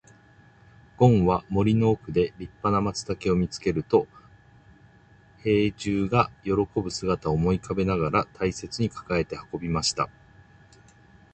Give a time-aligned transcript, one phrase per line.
[0.97, 4.07] ごんは森の奥で立派な松茸を見つけると、
[5.43, 10.09] 兵十が喜ぶ姿を思い浮かべながら大切に抱えて運びました。